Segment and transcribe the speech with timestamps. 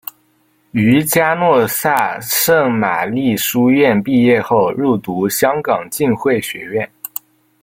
[0.71, 6.89] 于嘉诺撒圣玛利书院毕业后入读香港浸会学院。